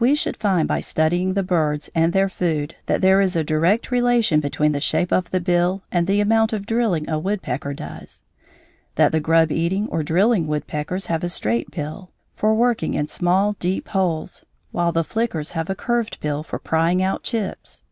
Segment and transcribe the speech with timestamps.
[0.00, 3.92] We should find by studying the birds and their food that there is a direct
[3.92, 8.24] relation between the shape of the bill and the amount of drilling a woodpecker does;
[8.96, 13.52] that the grub eating or drilling woodpeckers have a straight bill, for working in small
[13.60, 17.84] deep holes, while the flickers have a curved bill for prying out chips.